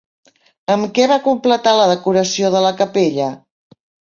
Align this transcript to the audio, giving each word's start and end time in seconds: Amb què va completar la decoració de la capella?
Amb 0.75 0.87
què 0.95 1.05
va 1.11 1.17
completar 1.27 1.75
la 1.81 1.85
decoració 1.91 2.51
de 2.57 2.63
la 2.69 2.73
capella? 2.81 3.29